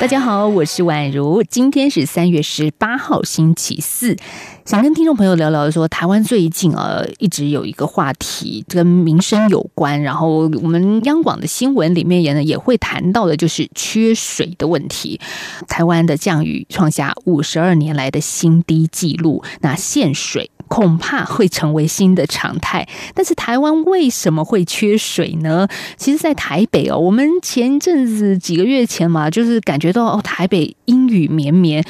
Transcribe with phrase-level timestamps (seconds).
[0.00, 4.16] 大家好，我是宛如，今天是三月十八号，星期四。
[4.64, 15.20] 想跟听众朋友聊聊，说台湾最近呃一直有一个话题跟民生有关，然后我们央广的新闻里面也呢也会谈到的，就是缺水的问题。
[15.68, 20.50] 台湾的降雨创下五十二年来的新低纪录，那限水。
[20.68, 22.88] 恐怕会成为新的常态。
[23.12, 25.66] 但是台湾为什么会缺水呢？
[25.96, 31.84] 其实，在台北哦，我们前阵子几个月前嘛，就是感觉觉得哦，台北阴雨绵绵。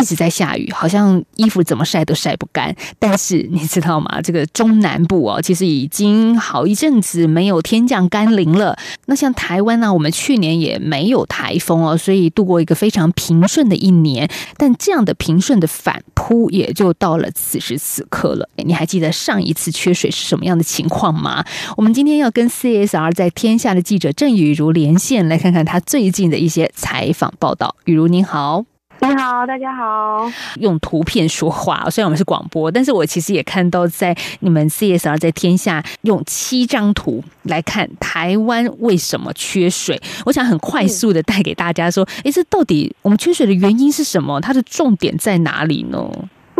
[0.00, 2.74] 一直在下雨，好像衣服怎么晒都晒不干。
[2.98, 4.20] 但是你知道吗？
[4.22, 8.76] 这个中南部哦，其实已经好一阵子没有天降甘霖了。
[9.06, 14.28] 那像台湾呢，我们去年也没有台风哦，所以度过一个非常平顺的一年。
[14.56, 18.48] 但这样的平顺的反扑，也就到了此时此刻了。
[18.56, 21.44] 你还记得上一次缺水是什么样的情况吗？
[21.76, 27.76] 我们今天要跟 CSR 在天下的记者郑雨如连线，来看看他最近的一些采访报道。
[27.84, 28.69] 雨如您好。
[29.02, 30.30] 你好，大家好。
[30.60, 40.00] 用图片说话， 虽然我们是广播，但是我其实也看到在你们 CSR 在天下用七张图来看台湾为什么缺水。
[40.26, 44.38] 我想很快速的带给大家说，哎，这到底我们缺水的原因是什么？
[44.40, 46.06] 它的重点在哪里呢？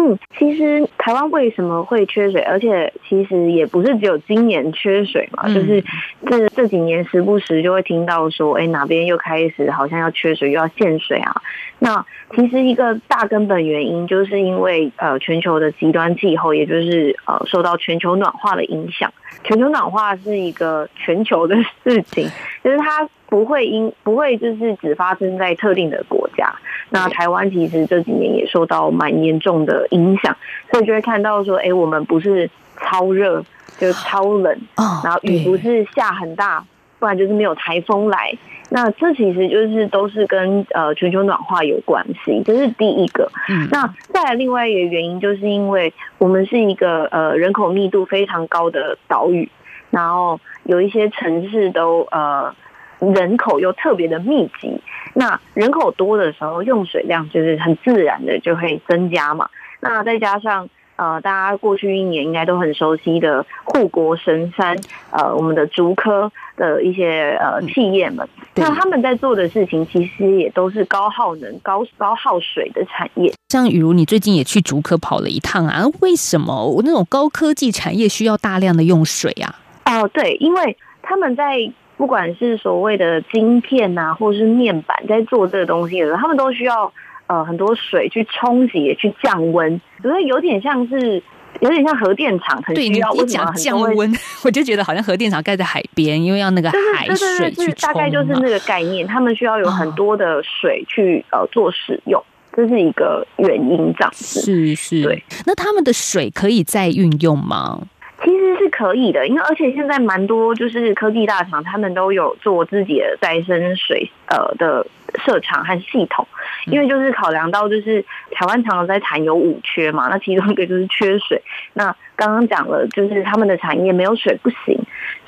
[0.00, 2.40] 嗯，其实台湾为什么会缺水？
[2.40, 5.84] 而且其实也不是只有今年缺水嘛，就是
[6.26, 11.42] 这这几年时不时就会听到说，哎，哪边又开始好像要缺水，又要限水啊。
[11.80, 19.12] 那其实一个大根本原因，就是因为呃全球的极端气候，也就是呃受到全球暖化的影响。
[19.44, 22.26] 全球暖化是一个全球的事情，
[22.62, 26.52] 就是它不会因不会就是只发生在特定的国家。
[26.90, 30.36] 那台湾其实这几年也受到蛮严重的影响，
[30.72, 33.44] 所以就会看到说，哎，我们不是超热，
[33.78, 34.58] 就超冷，
[35.04, 36.64] 然后雨不是下很大，
[36.98, 38.36] 不然就是没有台风来。
[38.72, 43.30] 那这其实就是都是跟呃全球暖化有关系，这是第一个。
[43.70, 49.48] 那再来另外一个原因，就是因为我们是一个呃人口密度非常高的岛屿，
[49.90, 50.40] 然后
[50.70, 52.54] 有一些城市都呃
[53.00, 54.80] 人口又特别的密集。
[55.14, 59.48] 那人口多的时候，用水量就是很自然的就会增加嘛。
[59.80, 64.76] 那再加上呃，大家过去一年应该都很熟悉的护国神山，
[65.10, 73.32] 呃，我们的竹科的一些呃企业们，那他们在做的事情其实也都是高耗能、高高耗水的产业。
[73.48, 75.84] 像雨如，你最近也去竹科跑了一趟啊？
[76.00, 79.56] 为什么那种高科技产业需要大量的用水啊？
[79.90, 81.72] 哦，对，因为他们在。
[81.96, 86.90] 不管是所谓的晶片呐，或是面板，在做这个东西的时候，他们都需要
[87.26, 91.22] 呃很多水去冲洗、去降温，所以有点像是
[91.60, 93.12] 有点像核电厂，很需要。
[93.12, 94.10] 一讲降温，
[94.42, 102.24] 我就觉得好像核电厂盖在海边，因为要那个海水去大概就是那个概念，他们需要有很多的水去呃做使用，
[102.56, 104.40] 这是一个原因，这样子。
[104.40, 105.22] 是是，对。
[105.44, 107.78] 那他们的水可以再运用吗？
[108.22, 114.86] 其实是可以的，因为而且现在蛮多就是科技大厂，他们都有做自己的再生水呃的
[115.24, 116.26] 设厂和系统，
[116.66, 121.42] 因为就是考量到就是台湾常常在谈有五缺嘛，那其中一个就是缺水。
[121.72, 124.78] 那刚刚讲了，就是他们的产业没有水不行，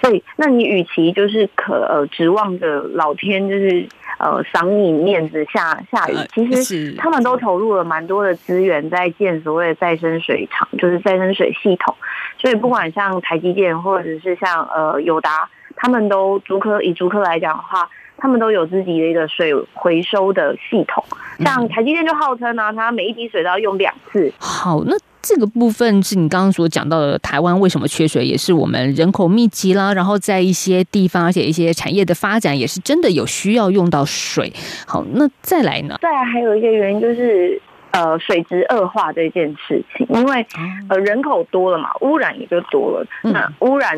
[0.01, 3.87] 所以那你与其就是可呃指望着老天就是。
[4.23, 11.93] 呃，赏你面子下下雨，其实他们都投入了蛮多的资源在建所谓的再生水厂，就是再生水系统。
[12.39, 21.05] 所以不管像台积电或者是像呃友达，他们都竹科以竹科来讲的话，他们都有自己的一个水回收的系统。
[21.41, 24.33] 像台积电就号称呢，它每一滴水都要用两次。
[24.39, 24.97] 好，那。
[25.23, 34.53] 这个部分是你刚刚所讲到的，台湾为什么缺水，也是我们人口密集啦，然后在一些地方，而且一些产业的发展，也是真的有需要用到水。
[34.87, 35.97] 好，那再来呢？
[36.03, 37.61] 再来还有一个原因就是，
[37.93, 40.45] 呃，水质恶化这件事情，因为
[40.89, 43.97] 呃人口多了嘛，污染也就多了，那污染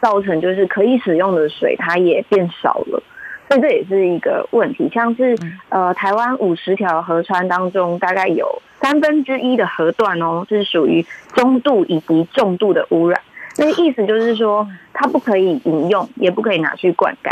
[0.00, 3.00] 造成就是可以使用的水它也变少了。
[3.48, 5.36] 所以这也是一个问题，像是
[5.68, 11.04] 呃台湾五十条河川当中，大概有三分之一的河段哦，是属于
[11.34, 13.20] 中度以及重度的污染。
[13.58, 17.30] 那意思就是说，它不可以饮用，也不可以拿去灌溉。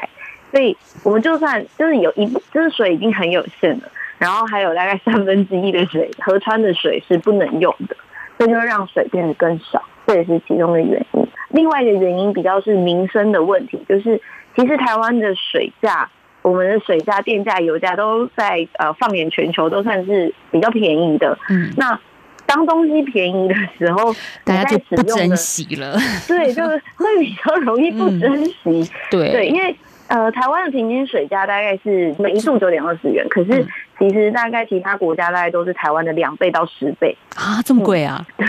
[0.51, 3.85] 所以我们就算就是有一就是水已经很有限了，
[4.19, 7.97] 然后还有大概三分之一的水河川的水是不能用的，
[8.39, 11.27] 这就让水变得更少，这也是其中的原因。
[11.49, 14.21] 另外一个原因比较是民生的问题，就是。
[14.61, 16.09] 其实台湾的水价
[16.43, 21.39] 我们的水价、电价、油价都在呃放眼全球都算是比较便宜的。
[21.49, 21.99] 嗯，那
[22.47, 24.15] 当东西便宜的时候，
[24.45, 25.97] 大家就不珍惜了。
[26.29, 28.91] 对，就是会比较容易不 珍惜。
[29.11, 29.75] 对对，因为
[30.09, 33.69] 呃，台湾的平均水价大概是每一度九点二十元，可是嗯
[34.01, 37.17] 其实大概其他国家大概都是台湾的两倍到十倍。
[37.37, 38.27] 啊，这么贵啊！
[38.39, 38.47] 对，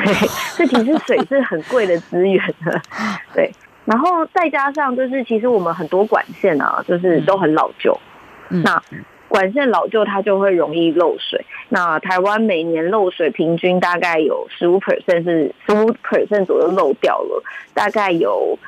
[0.57, 2.81] 这其实水是很贵的资源的。
[3.35, 3.51] 对，
[3.85, 7.97] 然后再加上就是其实我们很多管线啊，就是都很老旧。
[8.49, 8.81] 嗯那
[9.27, 11.45] 管线老旧，它就会容易漏水。
[11.69, 17.41] 那台湾每年漏水平均大概有十五 percent 是十五 percent 左右漏掉了，
[17.73, 18.59] 大概有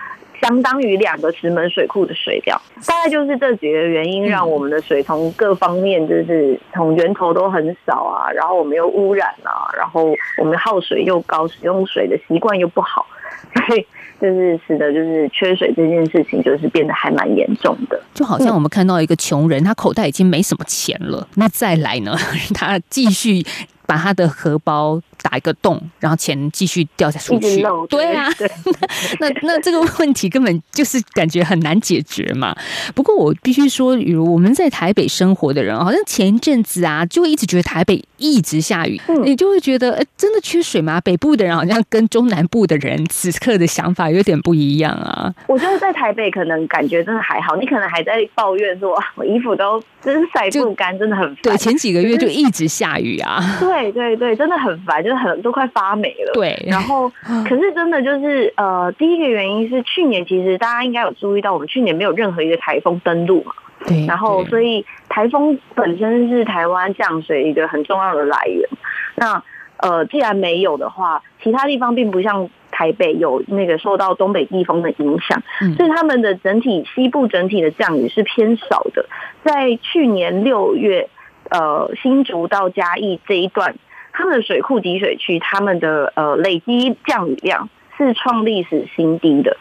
[0.42, 2.58] 相当于两个石门水库的水量。
[2.88, 13.06] 大概就是这几个原因，让我们的水从各方面就是从源头都很少啊，然后我们又污染啊，然后我们耗水又高，使用水的习惯又不好，
[13.68, 13.86] 所以
[14.20, 18.02] 就是使得就是缺水这件事情就是变得还蛮严重的。
[18.14, 22.16] 就好像我们看到一个穷人，他口袋已经没什么钱了，那再来呢，
[22.54, 23.46] 他继续
[23.86, 28.50] 把他的荷包打一个洞，然后钱继续掉下出去对啊，对，
[29.20, 32.56] 那那这个问题根本就是感觉很难解决嘛。
[32.94, 41.00] 不过我必须说，比如我们在台北生活的人，好像前一阵子啊，就会一直觉得台北一直下雨，嗯你就会觉得，哎，真的缺水吗？
[41.02, 45.34] 北部的人好像跟中南部的人此刻的想法有点不一样啊。
[45.48, 51.38] 我觉得在台北可能感觉真的还好，你可能还在抱怨说，啊我衣服都真是晒不干，真的很烦。
[51.44, 53.58] 对，前几个月就一直下雨啊。
[53.60, 56.34] 对对对对，真的很烦，就是很都快发霉了。
[56.34, 57.10] 对，然后，
[57.50, 63.54] 可是真的就是呃，第一个原因是去年其实大家应该有注意到，我们去年没有任何一个台风登陆嘛，
[63.88, 68.70] 对，然后所以台风本身是台湾降水一个很重要的来源。
[69.16, 69.44] 那
[69.78, 79.06] 呃，既然没有的话，其他地方并不像台北有那个受到东北季风的影响，嗯所以他们的整体西部整体的降雨是偏少的。
[79.44, 81.10] 在去年六月，
[81.54, 83.76] 呃，新竹到嘉义这一段，
[84.12, 89.56] 他们的水库集水区，他们的呃累积降雨量是创历史新低的。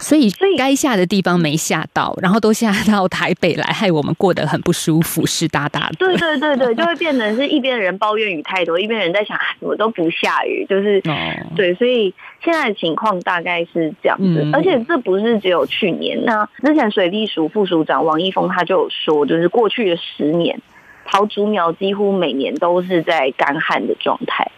[0.00, 5.94] 所以所以该下的地方没下到，然后都下到台北来，害我们过得很不舒服，湿哒哒的。
[5.98, 11.00] 对对对对，就会变成是一边的人抱怨雨太多，一边人在想啊，怎么都不下雨，就是。
[11.04, 11.14] 哦，
[11.54, 16.24] 对，所以现在的情况大概是这样子，嗯而且这不是只有去年。
[16.24, 20.58] 那之前水利署副署长王一峰他就有说，就是过去的十年，
[21.06, 24.50] 桃竹苗几乎每年都是在干旱的状态。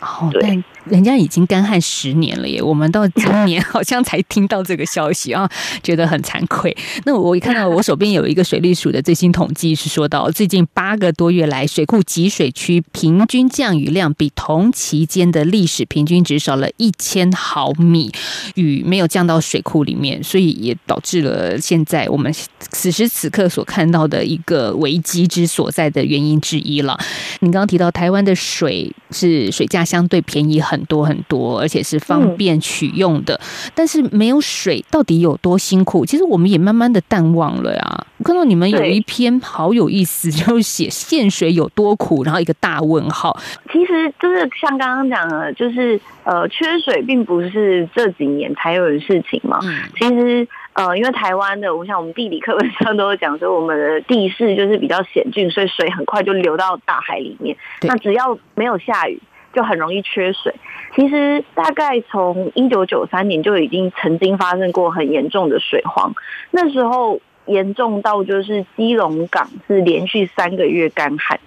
[0.00, 5.48] 哦，对但人家已经干旱十年了耶，我们到今年好像才听到这个消息啊，
[5.82, 6.76] 觉得很惭愧。
[7.04, 18.12] 那我一看到我手边有一个水利署的最新统计是说到，最近八个多月来，水库集水区平均降雨量比同期间的历史平均值少了一千毫米，
[18.54, 22.32] 雨没有降到水库里面，所以也导致了现在我们
[22.70, 26.98] 此时此刻所看到的一个危机之所在的原因之一了。
[27.40, 33.38] 你刚刚提到台湾的水是水价相对便宜很多很多，而且是方便取用的，
[33.74, 36.04] 但是没有水到底有多辛苦？
[36.06, 38.06] 其实我们也慢慢的淡忘了呀。
[38.18, 43.38] 我看到你们有一篇好有意思，就是写限水有多苦，然后一个大问号。
[43.72, 49.58] 其实就是像刚刚讲的，就是呃，缺水并不是这几年才有的事情嘛。
[49.62, 57.56] 嗯其实呃，因为台湾的，我想我们地理课本上都有讲说，我们的地势就是比较险峻，所以水很快就流到大海里面。
[57.82, 59.18] 那只要没有下雨，
[59.56, 60.54] 就很容易缺水。
[60.94, 66.12] 其实大概从一九九三年就已经曾经发生过很严重的水荒，
[66.50, 71.40] 那时候严重到就是基隆港是连续三个月干旱，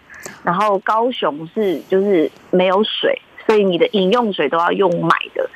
[0.44, 5.48] 然后高雄是就是没有水，所以你的饮用水都要用买的。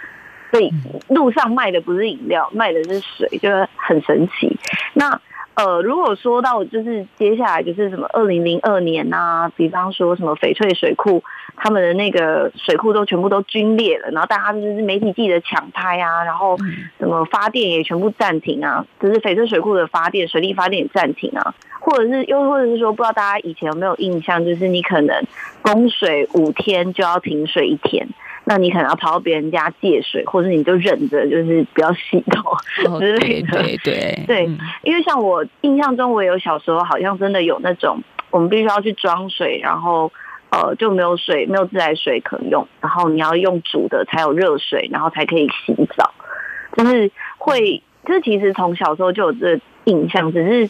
[0.52, 0.72] 所以
[1.08, 4.56] 路上卖的不是饮料，卖的是水，就是很神奇。
[4.94, 5.20] 那
[5.56, 11.24] 呃，如果说到就是接下来就是什么二零零二年呐、比方说什么翡翠水库，
[11.56, 16.58] 他们的那个水库都全部都龟裂了，然后大家就是媒体记者抢拍啊，然后
[16.98, 25.24] 什么发电也全部暂停啊，就是翡翠水库的发电、水利发电也暂停啊，或者是又或者是说，不知道大家以前有没有印象，就是你可能
[25.62, 28.08] 供水五天就要停水一天。
[28.46, 32.52] 那你可能要跑到别人家借水，或者你就忍着，就是不要洗头
[32.92, 33.64] 哦之类对的。
[33.64, 40.12] 对对对 嗯因为像我印象中，我有小时候好像真的有那种，我们必须要去装水，然后
[40.50, 46.12] 呃就没有水，没有自来水可用，然后你要用煮的才有热水，然后才可以洗澡，
[46.76, 50.70] 就是会，就是其实从小时候就有这印象，只是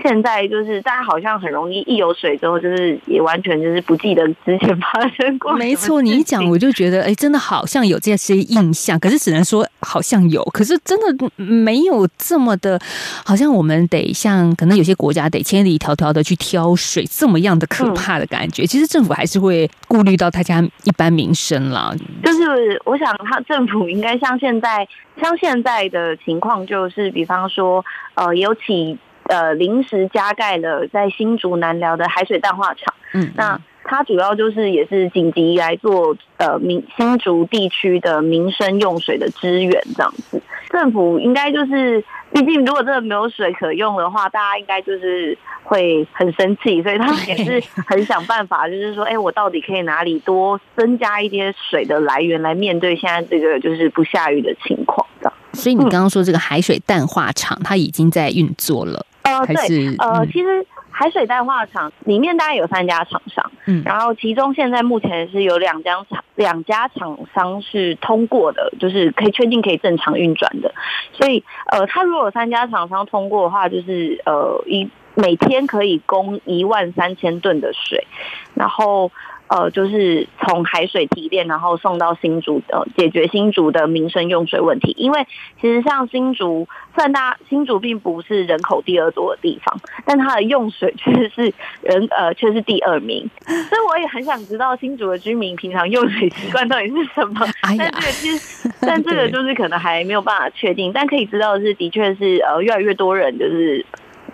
[0.00, 5.52] 现在就是大家好像很容易一有水之后，就是也完全就是不记得之前发生过。
[5.52, 12.80] 没错，你一讲我就觉得，哎，真的好像有这些印象，可是只能说好像有，可是真的没有这么的，
[13.24, 18.66] 好像我们得像可能有些国家得千里迢迢的去挑水，这么样的可怕的感觉。
[18.66, 21.94] 其实政府还是会顾虑到大家一般民生啦。
[22.24, 24.88] 就是我想，他政府应该像现在，
[25.20, 27.84] 像现在的情况，就是比方说，
[28.14, 28.98] 呃，有起。
[29.24, 32.94] 呃，临时加盖了在新竹南寮的海水淡化厂。
[33.14, 40.40] 嗯，那它主要就是也是紧急来做呃民新竹地区的民生用水的支援这样子。
[40.70, 42.02] 政府应该就是，
[42.32, 55.32] 毕竟如果真的没有水可用的话，大家应该就是会很生气，所以他们也是很想办法，就是说，哎，我到底可以哪里多增加一些水的来源来面对现在这个就是不下雨的情况这样。
[55.52, 59.04] 所以你刚刚说这个海水淡化厂，它已经在运作了。
[59.22, 70.74] 呃，对，呃，其实海水淡化厂里面大概有三家厂商，嗯，然后其中现在目前是有两家厂，两家厂商是通过的，就是可以确定可以正常运转的，
[71.12, 78.06] 所以，呃，它如果三家厂商通过的话，就是呃，一每天可以供一万三千吨的水，
[78.54, 79.10] 然后。
[79.52, 84.94] 呃，就是从海水提炼，然后送到新竹，呃，解决新竹的民生用水问题。
[84.96, 85.26] 因为
[85.60, 93.28] 其实像新竹，虽然大新竹并不是人口第二多的地方，但它的用水却是人呃却是第二名。
[93.44, 97.46] 所以我也很想知道新竹的居民平常用水习惯到底是什么。
[97.60, 100.90] 但这个其实，但这个 就是可能还没有办法确定。
[100.94, 103.84] 但可以知道的是，的确是呃越来越多人就是。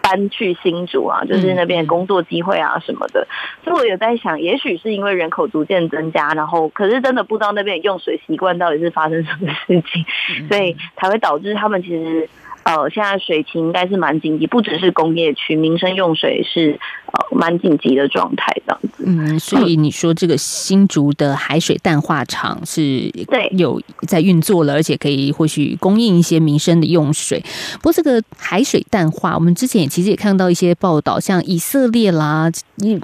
[0.08, 3.26] 搬去新竹啊，就是那边工作机会啊什么的，
[3.62, 10.04] 所以我有在想，也许是因为人口逐渐增加，然后可是真的不知道那边用水习惯到底是发生什么事情，
[10.48, 12.28] 所以才会导致他们其实。
[12.68, 19.04] 呃，现在水情应该是蛮紧急，不只是工业区，民生用水是呃蛮紧急的状态这样子。
[19.06, 27.42] 嗯，所以你说这个新竹的海水淡化厂是对有在运作了，而且可以或许供应一些民生的用水。
[27.76, 32.50] 不过这个海水淡化，我们之前也其实也看到一些报道，像以色列啦，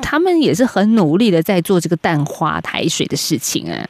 [0.03, 3.83] 他们也是很努力的在做这个淡化海水的事情啊。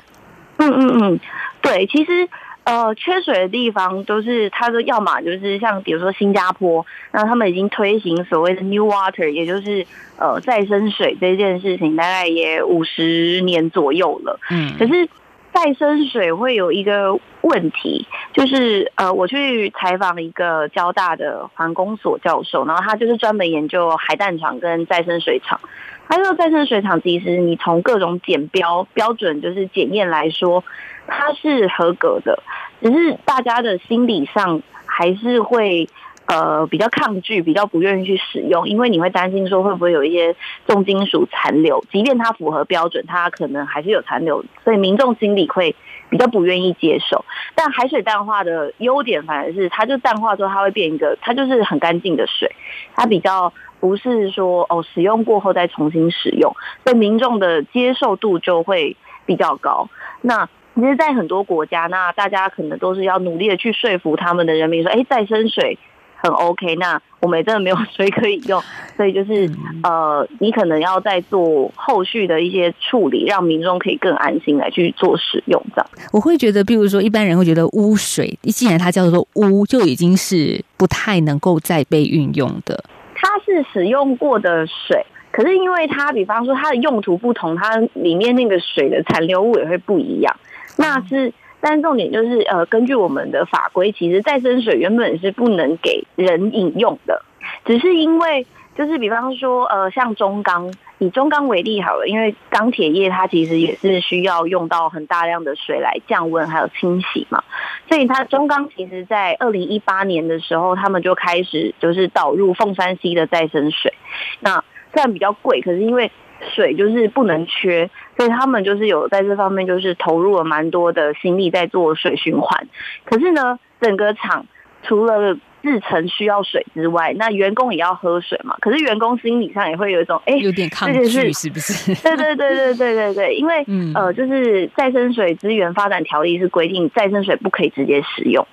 [0.58, 1.20] 嗯嗯嗯，
[1.60, 2.28] 对，其实。
[2.64, 14.40] 呃，缺水的地方都是，它说要么就是像比如说新加坡，那他们已经推行所谓的 New Water，也就是呃再生水这件事情，大概也五十年左右了。
[14.50, 15.06] 嗯，可是
[15.52, 25.60] 再生水会有一个问题，就是呃，我去采访一个交大的环工所教授，然后他就是专门研究海淡厂跟再生水厂。
[26.08, 30.64] 他说再生水厂其实你从各种检标标准就是检验来说。
[31.06, 32.42] 它是合格的，
[32.80, 35.86] 只是大家的心理上还是会
[36.24, 40.34] 呃比较抗拒，比较不愿意去使用，因为你会担心说会不会有一些
[40.66, 45.76] 重金属残留，即便它符合标准，它可能还是有残留，所以民众心里会
[46.08, 47.26] 比较不愿意接受。
[47.54, 52.50] 但海水淡化的优点反而是，它就淡化之后，它会变一个，它就是很干净的水，
[52.94, 53.52] 它比较
[53.84, 59.90] 不是说哦使用过后再重新使用，所以民众的接受度就会比较高。
[60.22, 65.78] 那其实，在很多国家，那大家可能都是要努力的去说服他们的人民说：“哎，再生水
[66.16, 68.60] 很 OK。”那我们也真的没有水可以用，
[68.96, 69.48] 所以就是
[69.82, 75.62] 呃，你可能要再做后续的一些处理，让民众可以更安心来去做使用。
[75.74, 82.82] 这样，我会觉得，比如说，一般人会觉得污水，既然它叫做污，就已经是不太能够再被运用的。
[83.24, 85.06] 它是使用过的水。
[85.32, 90.36] 可是因为它，比方说它的用途不同，它里面那个水的残留物也会不一样。
[90.76, 97.22] 那是，但重点就是，呃，根据我们的法规，其实再生水原本是不能给人饮用的，
[97.64, 107.42] 只是因为，就是比方说，呃，像中钢，以中钢为例好了，因为钢铁业它其实也是需要用到很大量的水来降温还有清洗嘛，
[107.88, 113.94] 所以它中钢其实在二零一八年的时候，他们就开始就是导入凤山溪的再生水，
[114.40, 114.62] 那。
[114.96, 116.12] 虽然比较贵，可是因为
[116.54, 122.68] 水就是不能缺，所以他们就是有在这方面就是投入了蛮多的心力在做水循环。
[123.04, 124.46] 可是呢，整个厂
[124.84, 128.56] 除了制成需要水之外，那员工也要喝水嘛。
[128.60, 131.92] 可是员工心理上也会有一种哎，有点抗拒，是不是？
[132.04, 138.46] 对对对对对对对，因为呃，就是再生水资源发展条例是规定再生水不可以直接使用，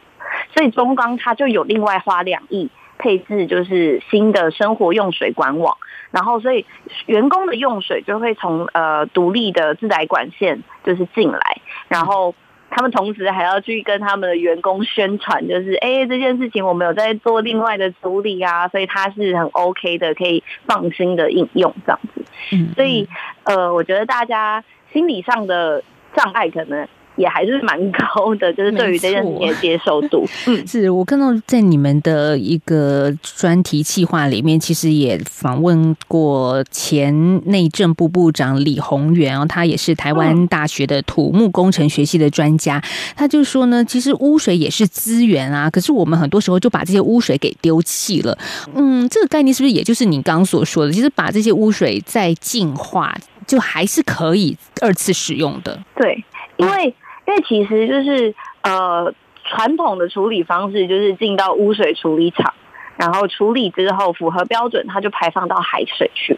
[0.55, 5.77] 所以中钢它就有另外花两亿配置，就是新的生活用水管网。
[6.11, 6.65] 然后，所以
[7.05, 12.35] 员工的用水就会从呃独立的自来管线就是进来，然后
[12.71, 22.25] 他们同时还要去跟他们的员工宣传，就是哎，这件事情我们有在做另外的处理啊，所以它是很 OK 的，可以放心的应用这样子。
[22.53, 23.07] 嗯，所以
[23.43, 25.83] 呃，我觉得大家心理上的
[26.15, 26.87] 障碍可能。
[27.21, 30.25] 也还是蛮高的， 就是对于这件事情的接受度。
[30.47, 42.81] 嗯，是我看到在你们的一个专题计划里面，其实也访问过前内政部部长李宏源哦，他也是台湾大学的土木工程学系的专家。
[43.15, 48.35] 他就说呢，其实污水也是资源啊， 可是我们很多时候就把这些污水给丢弃了。
[48.73, 55.79] 嗯，这个概念是不是也就是你刚刚所说的，其实把这些污水再净化，就还是可以二次使用的？
[55.95, 56.23] 对，
[56.57, 56.93] 因为。
[57.31, 59.13] 因为其实就是呃，
[59.45, 62.53] 传统的处理方式就是进到污水处理厂，
[62.97, 66.37] 然后处理之后符合标准，它就排放到海水去。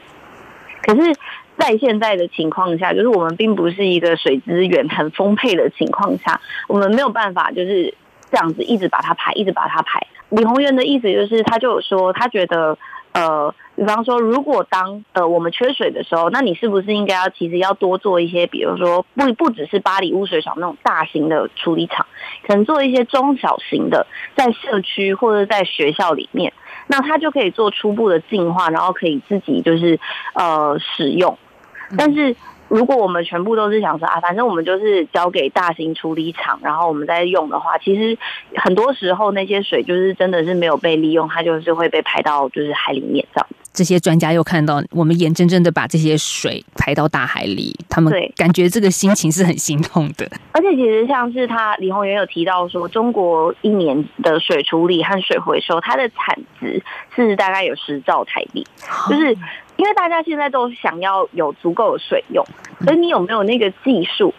[0.84, 1.16] 可是，
[1.58, 7.96] 在现在的情况下，就是我们并不是一个水资源很丰沛的情况下，我们没有办法就是
[8.30, 10.06] 这样子一直把它排，一直把它排。
[10.30, 12.78] 李宏源的意思就是，他就有说，他觉得。
[13.14, 22.06] 呃，比方说，如果当呃我们缺水的时候，那你是不是应该要其实要多做一些，比如说不不只是巴黎污水厂那种大型的处理厂，
[22.48, 26.53] 可能做一些中小型的，在社区或者在学校里面，
[26.88, 30.00] 那它就可以做初步的净化，然后可以自己就是
[30.34, 31.38] 呃使用，
[31.98, 32.36] 但是。
[32.70, 38.18] 如果我们全部都是想说啊，反正我们就是交给大型处理厂，然后我们再用的话，其实
[38.56, 43.48] 很多时候那些水就是真的是没有被利用，它就是会被排到就是海里面这样。
[43.74, 50.30] 这些专家又看到我们眼睁睁的把这些水排到大海里，他们感觉这个心情是很心痛的。
[50.51, 56.84] 而且其实像是他李宏源有提到说，中国一年的水处理和水回收，它的产值
[57.15, 58.65] 是大概有十兆台币，
[59.10, 59.36] 就是
[59.75, 62.46] 因为大家现在都想要有足够的水用，
[62.86, 64.34] 所以你有没有那个技术，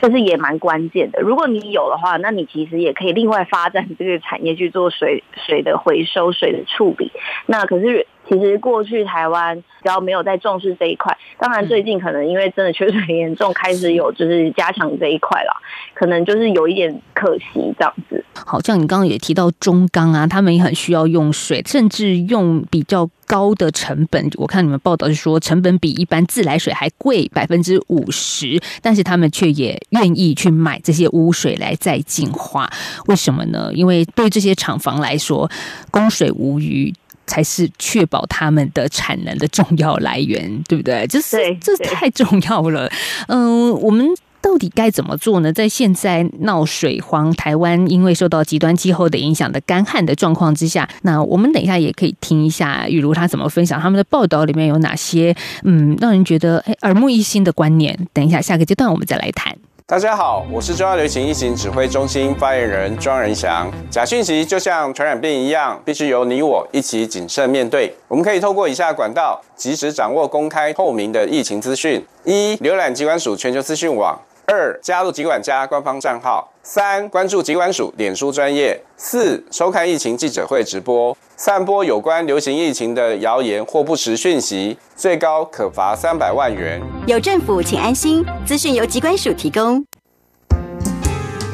[0.00, 1.20] 就是也蛮关键的。
[1.20, 7.12] 如果你有的话，那你其实也可以另外发展这个产业去做水水的回收、水的处理。
[7.46, 8.06] 那可是。
[8.26, 15.60] 其实过去台湾只要没有在重视这一块，当然最近可能因为真的缺水很严重，开始有就是加强这一块了，
[15.92, 18.23] 可能就是有一点可惜这样子。
[18.34, 24.30] 好像你刚刚也提到中钢啊，他们也很需要用水，甚至用比较高的成本。
[24.34, 32.70] 我看你们报道是说，成本比一般自来水还贵百分之五十，但是他们却也愿意去买这些污水来再净化。
[33.06, 33.70] 为什么呢？
[33.74, 35.50] 因为对这些厂房来说，
[35.90, 36.92] 供水无虞。
[37.26, 41.06] 才是确保他们的产能的重要来源，对不对？
[41.06, 42.86] 这是这太重要了。
[43.28, 44.06] 嗯，我们
[44.44, 45.50] 到底该怎么做呢？
[45.50, 57.98] 在现在闹水荒，台湾因为受到极端气候的影响的干旱的状况之下，那我们等一下也可以听一下雨如他怎么分享他们的报道里面有哪些嗯让人觉得哎耳目一新的观念。
[58.12, 59.56] 等一下下个阶段我们再来谈。
[59.86, 63.70] 大家好，我是中央流行疫情指挥中心发言人庄仁祥。
[63.90, 67.94] 假讯息就像传染病一样，必须由你我一起谨慎面对。
[68.08, 74.20] 我们可以透过以下管道，及时掌握公开透明的疫情资讯：一、浏览机关署全球资讯网。
[74.46, 81.16] 二、加入疾管家官方账号；三、关注疾管署脸书专业；四、收看疫情记者会直播。
[81.36, 86.80] 散播有关流行疫情的谣言或不实讯息，最高可罚三百万元。
[87.06, 88.24] 有政府，请安心。
[88.46, 89.84] 资讯由疾管署提供。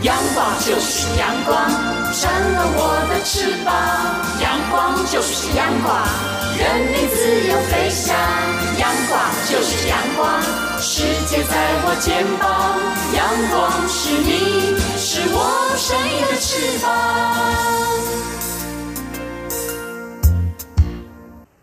[0.02, 1.70] 阳光就是阳光，
[2.12, 3.72] 成了我的翅膀。
[4.42, 6.02] 阳光就是阳光，
[6.58, 8.16] 任你自由飞翔。
[8.78, 10.42] 阳光就是阳光，
[10.82, 12.80] 世界在我肩膀。
[13.14, 16.88] 阳光是你，是我生命的翅膀。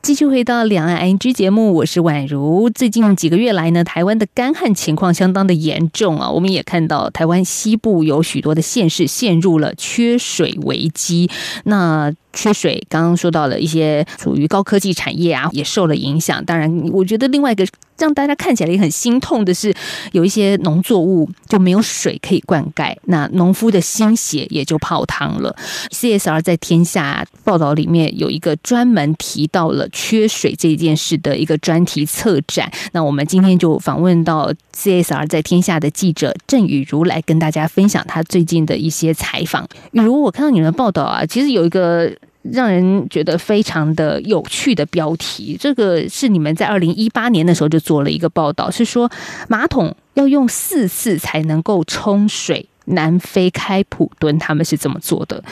[0.03, 2.69] 继续回到两岸 N G 节目，我是宛如。
[2.69, 11.29] 最近几个月来呢，台湾的干旱情况相当的严重啊，我们也看到台湾西部有许多的县市陷入了缺水危机。
[11.63, 16.45] 那缺水，刚刚说到了一些属于高科技产业啊，也受了影响。
[16.45, 17.65] 当然，我觉得另外一个
[17.97, 19.73] 让大家看起来也很心痛的是，
[20.11, 25.55] 有一些农作物就没有水可以灌溉，那农夫的心血也就泡汤了。
[25.89, 32.71] CSR 在天下报道里面有一个专门提到了缺水这件事的一个专题策展。
[32.91, 39.67] 那我们今天就访问到 CSR 在天下的记者郑雨如来跟大家分享他最近的一些采访。
[39.93, 42.13] 雨如，我看到你们报道啊，其实有一个。
[42.51, 49.11] 让人觉得非常的有趣的标题，这个是你们在二零一八年的时候就做了一个报道，是说
[49.47, 52.67] 马桶要用四次才能够冲水。
[52.89, 55.43] 南非开普敦他们是怎么做的？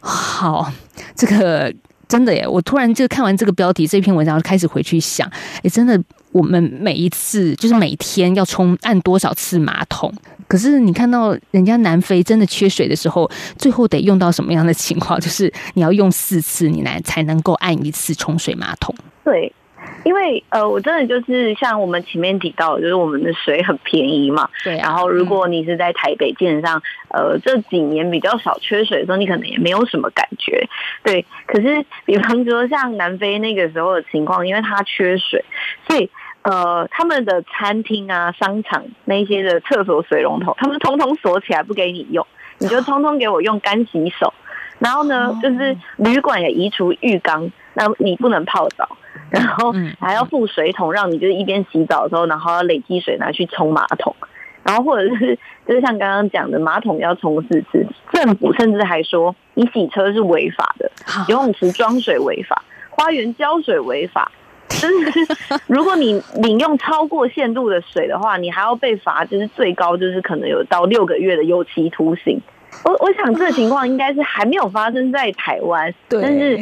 [0.00, 0.72] 好，
[1.14, 1.72] 这个。
[2.12, 2.46] 真的耶！
[2.46, 5.26] 我突然就看完这个标题这篇文章，开始回去想，
[5.62, 5.98] 哎，真的，
[6.30, 10.12] 我们每一次就是每天要冲按多少次马桶？
[10.46, 15.18] 可是你看到人家南非真的缺水的时候，最后得用到什么样的情况？
[15.24, 18.94] 就是你要用四次，你来才能够按一次冲水马桶。
[19.24, 19.50] 对，
[20.04, 24.48] 因为呃，我真的就是像我们前面提到，就是我们的水很便宜嘛。
[24.64, 30.68] 对啊然后如果你是在台北，基本上呃这几年比较少缺水的时候，你可能也没有什么感觉。
[31.02, 35.44] 对，可是比方说像南非那个时候的情况，因为它缺水，
[35.88, 36.10] 所以。
[36.44, 42.26] 呃，他们的餐厅啊、商场那些的厕所水龙头，他们通通锁起来不给你用，
[42.58, 44.34] 你就通通给我用干洗手。
[44.80, 48.88] 然后呢，就是旅馆也移除浴缸，那你不能泡澡，
[49.32, 54.14] 然后嗯还要附水桶，让你就是一边洗澡的时候，然后要累积水拿去冲马桶，
[54.62, 60.90] 然后或者是就是像刚刚讲的，马桶要冲四次，政府甚至还说你洗车是违法的，
[61.28, 64.30] 游泳池装水违法，花园浇水违法。
[64.68, 65.20] 就是
[65.68, 72.40] 如果你饮用超过限度的水的话，你还要被罚，就是最高就是可能有到六个月的有期徒刑。
[72.84, 76.58] 我我想这个情况应该是还没有发生在台湾，但是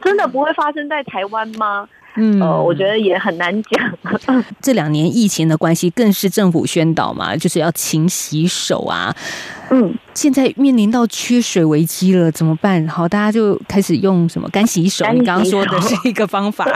[0.00, 1.86] 真的不会发生在台湾吗？
[2.20, 4.44] 嗯呃，我觉得也很难讲。
[4.60, 9.14] 这两年疫情的关系，更是政府宣导嘛，就是要勤洗手啊。
[9.70, 12.86] 嗯，现在面临到缺水危机了，怎么办？
[12.88, 15.06] 好，大家就开始用什么干洗手？
[15.12, 16.66] 你刚刚说的是一个方法。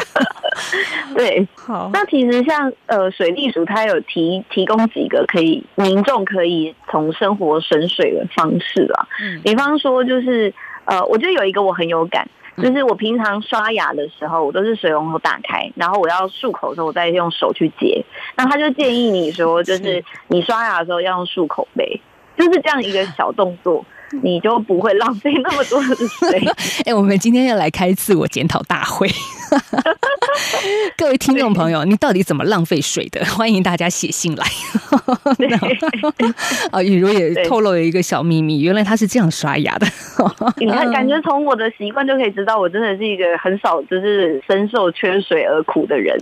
[1.17, 1.47] 对。
[1.57, 9.09] 好，那其实像呃水利署，它有提提供几个可以民众可以从生活省水的方式啊。
[9.21, 10.53] 嗯比方说就是
[10.85, 12.29] 呃，我觉得有一个我很有感。
[12.59, 18.05] 就是我平常刷牙的时候，我都是水龙头打开，然后我要漱口的时候，我再用手去接。
[18.37, 20.05] 那他就建议你说，就是。
[20.29, 22.01] 你刷牙的时候要用漱口杯，
[22.39, 23.85] 就是这样一个小动作，
[24.23, 26.47] 你就不会浪费那么多的水。
[26.85, 29.09] 哎、我们今天要来开自我检讨大会。
[30.97, 33.25] 各位听众朋友，你到底怎么浪费水的？
[33.27, 34.47] 欢迎大家写信来。
[36.71, 39.87] 啊，雨茹也透露了一个小秘密，原来他是这样刷牙的。
[40.57, 46.17] 你看，感觉从我的习惯就可以知道，我真的是一个很少就是深受缺水而苦的人。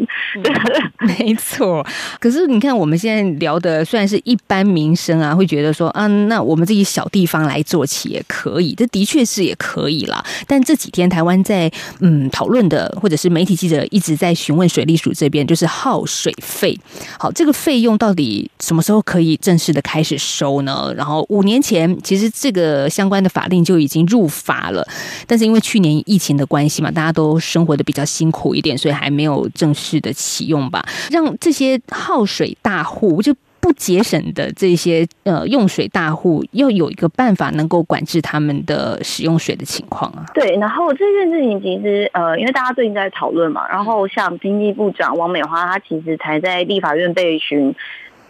[0.98, 1.86] 没错，
[2.18, 10.24] 可是你看，我们现在聊的虽然是一般民生啊，会觉得说啊，那我们自己小地方来做起也可以，这的确是也可以啦。
[10.46, 16.78] 但这几天台湾在嗯讨论的，或者是媒体记者一直在询问水利署这边，就是耗水费。
[17.18, 20.92] 好，这个费用到底什么时候可以正式的开始收呢？
[20.96, 24.86] 然后五年前其实这个相关的法令就已经入法了，
[25.26, 30.84] 但是因为去年疫情的关系嘛，大家都生活的比较辛苦一点，所以还没有正式的启用吧。
[31.10, 33.34] 让这些耗水大户就。
[33.60, 40.24] 不节省的这些呃用水大户，要有一个办法能够管制他们的使用水的情况啊。
[40.34, 47.74] 对，然后这件事情其实呃，因为大家最近在讨论嘛，然后像经济部长王美花，她其实才在立法院被询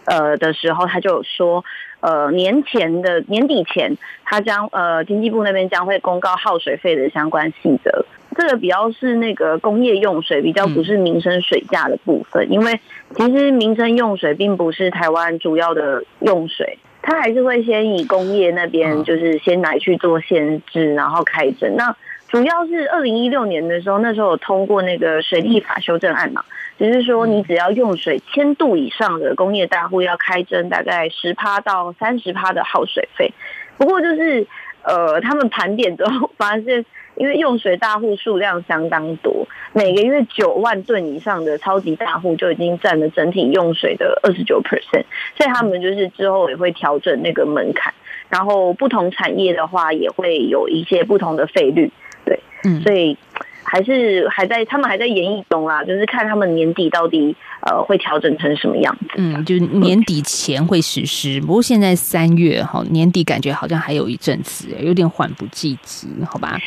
[0.05, 1.63] 呃的时候，她就有说，
[2.01, 8.05] 呃，年前的年底前，她将呃经济部那边将会公告耗水费的相关细则。
[8.35, 12.79] 这个比较是那个工业用水，比较不是民生水价的部分，因为
[13.15, 16.77] 其实民生用水并不是台湾主要的用水。
[17.03, 21.75] 它还是会先以工业那边就是先来去做限制，然后开征。
[21.75, 21.95] 那
[22.27, 26.45] 主要是二零一六年的时候，那时候有通过那个水利法修正案嘛，
[26.77, 33.33] 只是说你只要用水千度以上的工业大户要开征大概十趴到三十趴的耗水费。
[33.77, 34.45] 不过就是
[34.83, 36.85] 呃，他们盘点之后发现，
[37.15, 45.03] 因为用水大户数量相当多，每个月九万吨以上的超级大户就已经占了整体用水的二十九 percent，
[45.35, 47.93] 所以他们就是之后也会调整那个门槛，
[48.29, 51.91] 然后不同产业的话也会有一些不同的费率，
[52.25, 52.81] 对，嗯。
[52.81, 53.17] 所以
[53.63, 59.07] 还是还在他们还在演绎中啦，就是看他们年底到底呃会调整成什么样子。
[59.15, 66.57] 嗯，就年底前会实施，不过现在三月哈，年底感觉好像还有一阵子，有点缓不济急，好吧？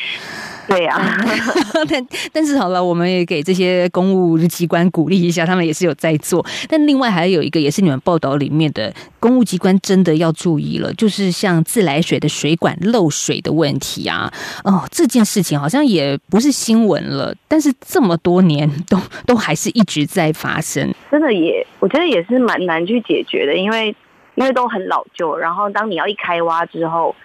[0.67, 0.99] 对呀、
[1.87, 6.43] 但但是好了，我们也给这些公务机关鼓励一下，他们也是有在做。
[6.67, 14.31] 但另外还有一个，也是你们报道里面的公务机关真的要注意了，就是像自来水的水管漏水的问题啊。
[14.63, 18.97] 哦，这件事情好像也不是新闻了，但是这么多年都
[19.27, 20.93] 都还是一直在发生。
[21.11, 23.95] 真的也，我觉得也是蛮难去解决的，因为
[24.33, 27.15] 因为都很老旧，然后当你要一开挖之后，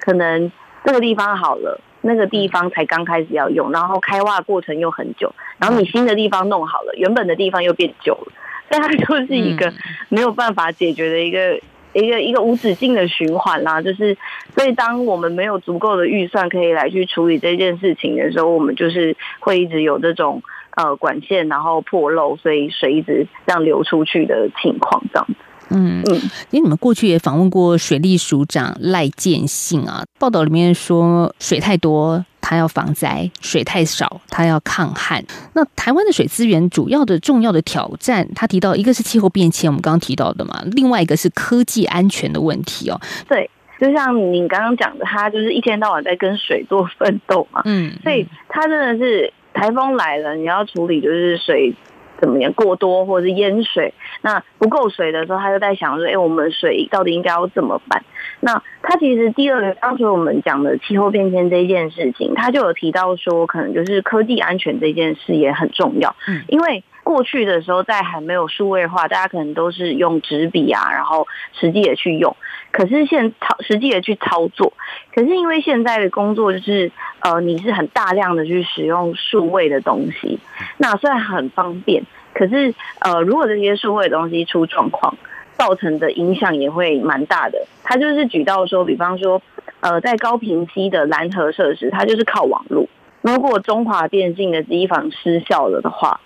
[0.00, 0.50] 可能
[0.84, 8.32] 这个地方好了，那个地方才刚开始要用，然后开挖过程又很久，然后你新的地方弄好了，原本的地方又变旧了，
[8.70, 9.74] 所以它就是一个嗯
[10.08, 11.60] 没有办法解决的一个
[11.92, 13.82] 一个一个无止境的循环啦。
[13.82, 14.16] 就是
[14.54, 20.42] 所以当我们没有足够的预算可以来去处理这件事情的时候，我们就是会一直有这种
[20.76, 25.34] 呃管线然后破漏，所以水一直这样流出去的情况这样子。
[25.70, 26.14] 嗯嗯，
[26.50, 35.24] 因为你们过去也访问过水利署长赖建信啊，报道里面说水太多，他要防灾；水太少，他要抗旱。
[35.54, 43.00] 那台湾的水资源主要的重要的挑战，他提到一个是气候变迁，我们刚刚提到的嘛，另外一个是科技安全的问题哦。
[43.28, 43.50] 对，
[43.80, 47.62] 就像你刚刚讲的，他就是一天到晚在跟水做奋斗嘛。
[47.64, 51.74] 嗯，所以他真的是台风来了，你要处理就是水。
[52.20, 53.92] 怎么样过多或者是淹水？
[54.22, 58.02] 那不够水的时候，他就在想说：“哎，我们水到底应该要怎么办？”
[58.40, 66.14] 那他其实第二个，当初我们讲的气候变迁这件事情，他就有提到说，可能就是科技安全这件事也很重要。
[66.28, 72.36] 嗯，因为过去的时候，在还没有数位化，大家可能都是用纸笔啊，然后实际的去用。
[72.72, 74.72] 可是现操实际的去操作，
[75.14, 76.90] 可是因为现在的工作就是，
[77.20, 80.40] 呃，你是很大量的去使用数位的东西，
[80.78, 82.02] 那虽然很方便，
[82.34, 85.16] 可是呃，如果这些数位的东西出状况，
[85.56, 87.66] 造成的影响也会蛮大的。
[87.84, 89.40] 他就是举到说，比方说，
[89.78, 92.88] 呃，在高频机的蓝核设施，它就是靠网络，
[93.22, 96.20] 如果中华电信的机房失效了的话。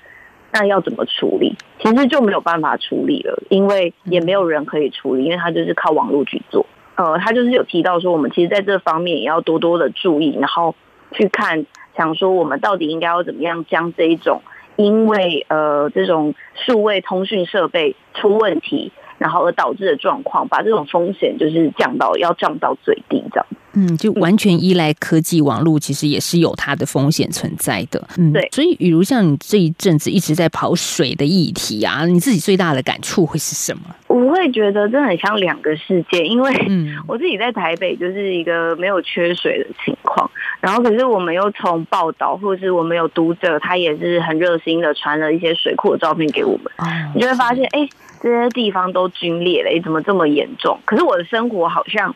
[0.52, 1.56] 那要怎么处理？
[1.80, 6.66] 其实就没有办法处理了，因为也没有人可以处理，因为他就是靠网络去做。
[6.96, 10.74] 呃，他就是有提到说，我们其实在这方面也要多多的注意，然后
[11.12, 11.64] 去看，
[11.96, 14.42] 想说我们到底应该要怎么样将这一种
[14.76, 23.46] 因为呃这种数位通讯设备出问题，然后而导致的状况，把这种风险就是降到要降到最低这样。
[23.74, 28.02] 嗯，就完全依赖科技网络，其实也是有它的风险存在的。
[28.16, 28.48] 嗯，对。
[28.50, 33.82] 所以，比如像你这一阵子一直在跑水的议题啊，你自己最大的感触会是什么？
[34.08, 36.50] 我会觉得真的很像两个世界，因为
[37.06, 40.28] 我自己在台北就是一个没有缺水的情况，
[40.60, 46.72] 然后可是我们又从报道或是我们有读者，他也是很热心的传了一些水库的照片给我们，
[47.14, 47.88] 你就会发现，哎，
[48.20, 50.80] 这些地方都龟裂了，怎么这么严重？
[50.84, 52.14] 可是我的生活好像。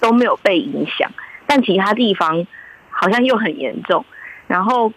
[0.00, 1.10] 都没有被影响，
[1.48, 2.46] 但其他地方
[2.88, 4.04] 好像又很严重。
[4.46, 4.92] 然后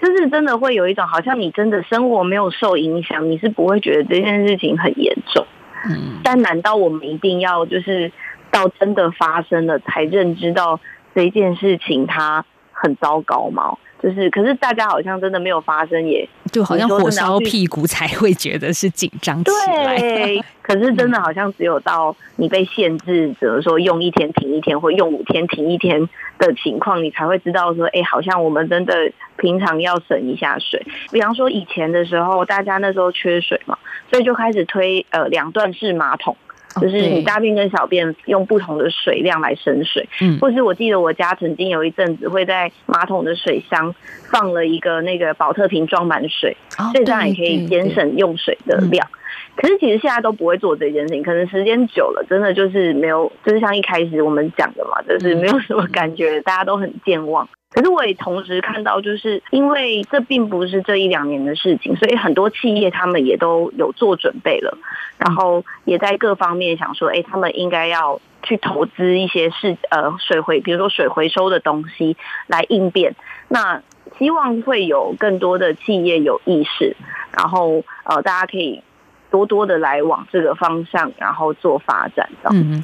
[0.00, 5.44] 就是真的会有一种，好像你真的生活没有受影响，你是不会觉得这件事情很严重。
[5.90, 6.20] 嗯。
[6.22, 8.12] 但难道我们一定要就是
[8.52, 10.78] 到真的发生了才认知到
[11.12, 13.76] 这件事情它很糟糕吗？
[14.06, 19.98] 就是，可是大家好像真的没有发生，也就好像火烧屁股才会觉得是紧张起来。
[19.98, 30.86] 对， 可是真的好像只有到你被限制，比如说用一天停一天，或用五天停一天的情况，你才会知道说，哎，好像我们真的平常要省一下水。
[31.10, 33.76] 比方说以前的时候，大家那时候缺水嘛，
[34.08, 36.36] 所以就开始推呃两段式马桶。
[36.80, 43.94] 就是你大便跟小便用不同的水量来省水，嗯，或是我记得我家曾经有一阵子会在马桶的水箱
[44.30, 46.56] 放了一个那个保特瓶装满水，
[46.92, 49.08] 所以这样也可以节省用水的量。
[49.56, 57.48] 可是其实现在都不会做这件事情，可能时间久了，真的就是没有，就是像一开始我们讲的嘛，就是没有什么感觉，大家都很健忘。
[57.72, 64.78] 可是我也同时看到，就是因为这并不是这一两年的事情，所以很多企业他们也都有做准备了，
[65.18, 73.14] 然后也在各方面想说，哎，他们应该要去投资一些事，呃，水回，比如说水回收的东西来应变。
[73.48, 73.82] 那
[74.18, 76.96] 希望会有更多的企业有意识，
[77.36, 78.82] 然后呃，大家可以。
[79.30, 82.28] 多多的来往这个方向，然后做发展。
[82.50, 82.82] 嗯，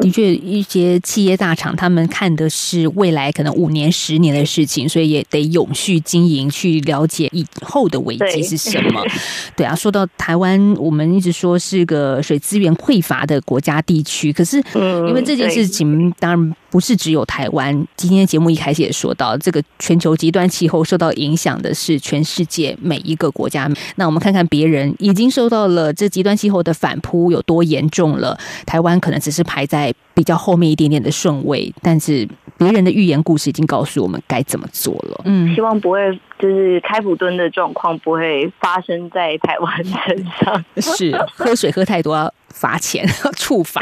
[0.00, 9.04] 的确，一些企业大厂他们看的是未来可能五年、十年的事情，所以也得永续经营，去了解以后的危机是什么。
[9.56, 16.54] 对啊，说到台湾，我们一直说是个水资源匮乏的国家地区，可是因为这件事情，当然。
[16.70, 17.86] 不是只有台湾。
[17.96, 23.66] 今天节目一开始也说到，这个全球极端气候受到影响的是全世界每一个国家。
[23.96, 28.38] 那我们看看别人已经受到了这极端气候的反扑有多严重了。
[28.66, 30.07] 台湾可能只是排在 day.
[30.18, 35.20] 比较后面一点点的顺位，但是别人的寓言故事已经告诉我们该怎么做了。
[35.26, 40.64] 嗯，希望不会就是开普敦的状况不会发生在台湾身上。
[40.82, 42.34] 是喝水喝太多。
[42.48, 43.80] 罚钱 处罚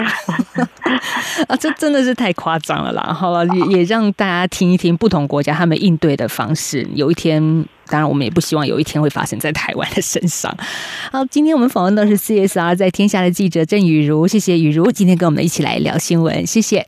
[1.48, 3.02] 啊，这真的是太夸张了啦！
[3.14, 6.86] 好了，也也让大家听一听不同国家他们应对的方式。
[6.92, 7.40] 有一天，
[7.86, 10.54] 当然我们也不希望有一天会发生在台湾的身上。
[11.12, 16.86] 好，今天我们访问的是 CSR 在天下的记者郑雨茹，谢谢雨茹今天跟我们一起来聊新闻，谢谢，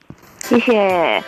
[0.48, 1.22] 谢谢。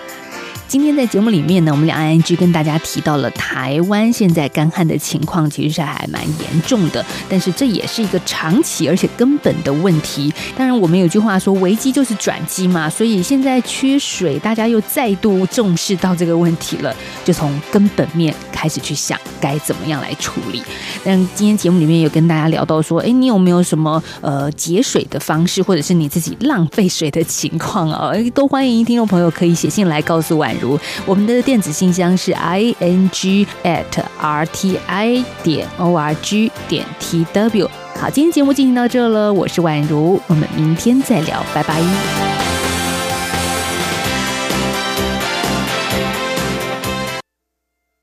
[0.71, 10.33] 今天在节目里面呢，我们两岸 NG 跟大家提到了台湾现在干旱的情况，其实是还蛮严重的，但是这也是一个长期而且根本的问题。
[10.57, 20.63] 当然，我们有句话说，危机就是转机嘛，所以现在缺水，大家又再度重视到这个问题了，就从根本面开始去想该怎么样来处理。
[21.03, 28.13] 但今天节目里面有跟大家聊到说，哎，你有没有什么呃节水的方式，或者是你自己浪费水的情况啊？
[28.33, 33.85] 都欢迎听众朋友可以写信来告诉婉如，我们的电子信箱是 i n g at
[34.21, 37.69] r t i 点 o r g 点 t w。
[37.99, 42.30] 好，今天节目进行到这了，我是宛如，我们明天再聊，拜拜。